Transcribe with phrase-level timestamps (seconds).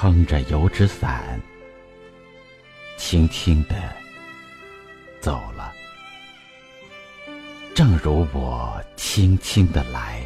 [0.00, 1.40] 撑着油纸伞，
[2.96, 3.74] 轻轻的
[5.18, 5.72] 走了，
[7.74, 10.24] 正如我轻轻的来，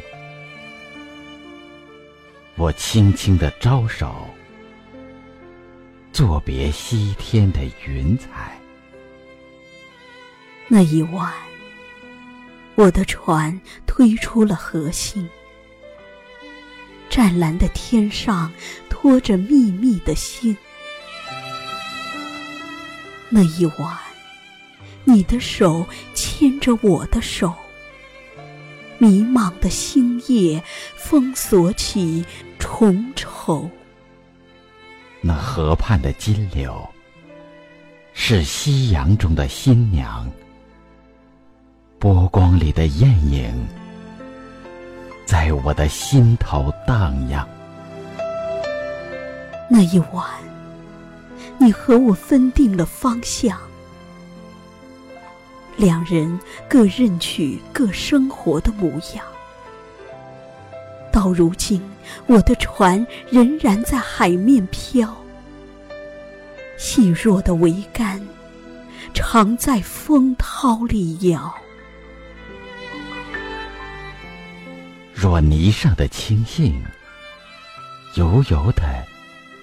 [2.55, 4.29] 我轻轻的招手，
[6.11, 8.55] 作别西天的云彩。
[10.67, 11.33] 那一晚，
[12.75, 15.27] 我的船推出了河心。
[17.09, 18.51] 湛蓝的天上
[19.03, 20.55] 托着密密的星，
[23.27, 23.97] 那一晚，
[25.03, 27.53] 你的手牵着我的手，
[28.99, 30.63] 迷茫的星夜
[30.95, 32.23] 封锁起
[32.57, 33.69] 重愁。
[35.19, 36.89] 那河畔的金柳，
[38.13, 40.31] 是夕阳中的新娘，
[41.99, 43.67] 波光里的艳影。
[45.25, 47.45] 在我的心头荡漾。
[49.75, 50.29] 那一晚，
[51.57, 53.59] 你和我分定了方向，
[55.77, 59.25] 两人各任取各生活的模样。
[61.11, 61.81] 到如今，
[62.27, 65.11] 我的船仍然在海面飘，
[66.77, 68.21] 细弱的桅杆
[69.11, 71.51] 常在风涛里摇。
[75.11, 76.79] 若泥上的青荇，
[78.13, 78.83] 油油的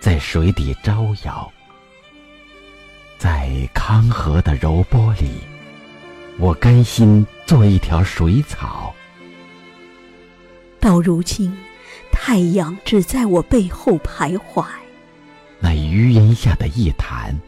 [0.01, 1.53] 在水底招摇，
[3.19, 5.29] 在康河的柔波里，
[6.39, 8.95] 我甘心做一条水草。
[10.81, 11.55] 到如今，
[12.11, 14.65] 太阳只在我背后徘徊，
[15.59, 17.39] 那余荫下的一潭，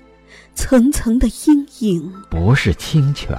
[0.55, 3.35] 层层的阴影，不是清泉，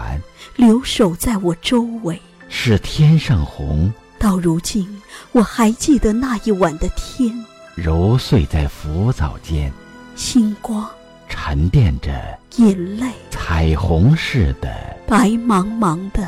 [0.56, 2.20] 留守在我周围，
[2.50, 3.94] 是天上虹。
[4.18, 5.00] 到如今，
[5.34, 9.72] 我还记得那一晚的天，揉碎在浮藻间，
[10.16, 10.88] 星光
[11.28, 12.12] 沉淀着
[12.58, 14.72] 眼泪，彩虹似的
[15.08, 16.22] 白茫茫的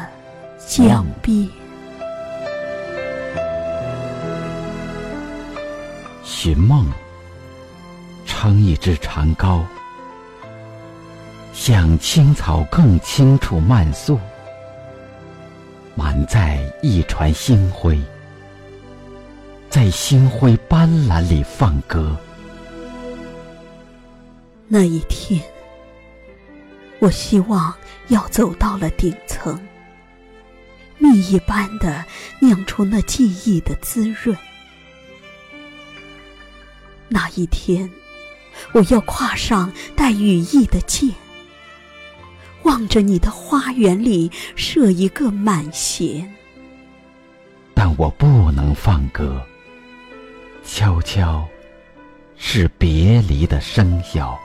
[0.67, 1.47] 江边。
[6.23, 6.91] 寻梦，
[8.25, 9.61] 撑一支长篙，
[11.53, 14.19] 向青草更青处漫溯。
[15.93, 18.01] 满载一船星辉，
[19.75, 22.15] 在星辉斑斓里放歌。
[24.69, 25.43] 那一天，
[26.99, 27.75] 我希望
[28.07, 29.59] 要走到了顶层，
[30.97, 32.05] 蜜一般的
[32.39, 34.37] 酿出那记忆的滋润。
[37.09, 37.91] 那一天，
[38.71, 41.09] 我要跨上带羽翼的箭。
[42.63, 46.33] 望着你的花园里设一个满弦，
[47.73, 49.45] 但我不能放歌。
[50.65, 51.47] 悄悄，
[52.37, 54.35] 是别离的笙箫。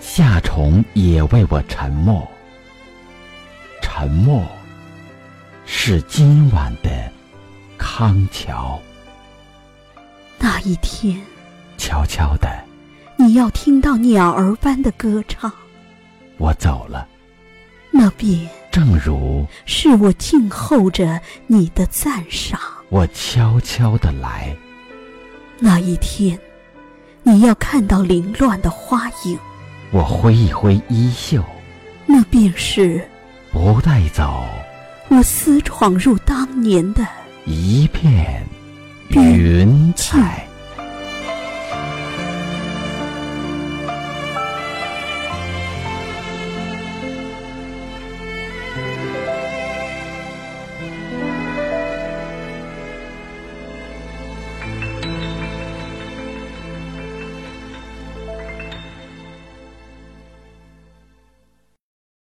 [0.00, 2.26] 夏虫也为我沉默。
[3.82, 4.46] 沉默，
[5.66, 7.10] 是今晚的
[7.76, 8.80] 康桥。
[10.38, 11.20] 那一天，
[11.76, 12.48] 悄悄的，
[13.16, 15.52] 你要听到鸟儿般的歌唱。
[16.38, 17.06] 我走了，
[17.92, 22.58] 那便正如是我静候着你的赞赏。
[22.88, 24.56] 我悄悄的来，
[25.58, 26.38] 那一天，
[27.22, 29.38] 你要看到凌乱的花影。
[29.90, 31.44] 我挥一挥衣袖，
[32.06, 33.06] 那便是
[33.52, 34.44] 不带走
[35.08, 37.06] 我私闯入当年的
[37.44, 38.42] 一片
[39.10, 40.48] 云彩。